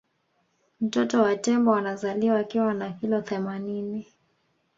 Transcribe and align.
mtoto 0.81 1.21
wa 1.21 1.35
tembo 1.35 1.75
anazaliwa 1.75 2.39
akiwa 2.39 2.73
na 2.73 2.89
kilo 2.91 3.21
themanini 3.21 4.07